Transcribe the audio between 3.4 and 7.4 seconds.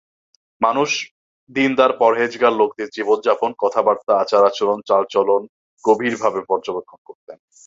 কথাবার্তা, আচার-আচরণ, চালচলন গভীরভাবে পর্যবেক্ষণ করতেন।